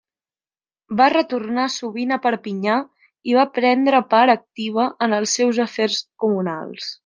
Va 1.01 1.09
retornar 1.13 1.65
sovint 1.73 2.15
a 2.15 2.17
Perpinyà 2.23 2.77
i 3.33 3.37
va 3.41 3.45
prendre 3.61 4.03
part 4.15 4.37
activa 4.37 4.89
en 5.09 5.15
els 5.21 5.39
seus 5.41 5.61
afers 5.69 6.03
comunals. 6.27 6.91